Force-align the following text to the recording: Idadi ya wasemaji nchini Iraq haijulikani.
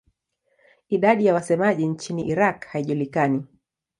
Idadi 0.89 1.25
ya 1.25 1.33
wasemaji 1.33 1.87
nchini 1.87 2.27
Iraq 2.27 2.65
haijulikani. 2.67 3.45